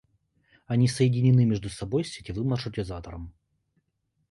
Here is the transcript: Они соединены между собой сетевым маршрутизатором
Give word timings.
Они 0.65 0.87
соединены 0.87 1.45
между 1.45 1.69
собой 1.69 2.03
сетевым 2.03 2.47
маршрутизатором 2.47 3.35